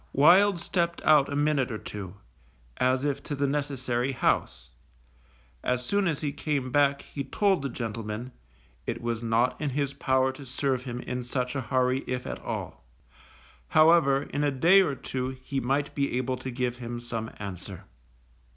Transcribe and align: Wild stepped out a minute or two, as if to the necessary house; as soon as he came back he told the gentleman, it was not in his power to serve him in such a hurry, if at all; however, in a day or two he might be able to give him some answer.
Wild 0.13 0.59
stepped 0.59 0.99
out 1.03 1.31
a 1.31 1.35
minute 1.35 1.71
or 1.71 1.77
two, 1.77 2.15
as 2.77 3.05
if 3.05 3.21
to 3.21 3.35
the 3.35 3.45
necessary 3.45 4.13
house; 4.13 4.71
as 5.63 5.85
soon 5.85 6.07
as 6.07 6.21
he 6.21 6.31
came 6.31 6.71
back 6.71 7.03
he 7.03 7.23
told 7.23 7.61
the 7.61 7.69
gentleman, 7.69 8.31
it 8.87 8.99
was 8.99 9.21
not 9.21 9.61
in 9.61 9.69
his 9.69 9.93
power 9.93 10.31
to 10.31 10.43
serve 10.43 10.85
him 10.85 11.01
in 11.01 11.23
such 11.23 11.55
a 11.55 11.61
hurry, 11.61 11.99
if 12.07 12.25
at 12.25 12.39
all; 12.41 12.83
however, 13.67 14.23
in 14.23 14.43
a 14.43 14.49
day 14.49 14.81
or 14.81 14.95
two 14.95 15.37
he 15.43 15.59
might 15.59 15.93
be 15.93 16.17
able 16.17 16.35
to 16.35 16.49
give 16.49 16.77
him 16.77 16.99
some 16.99 17.29
answer. 17.37 17.83